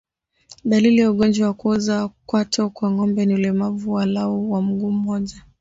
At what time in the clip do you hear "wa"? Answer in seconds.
1.47-1.53, 4.51-4.61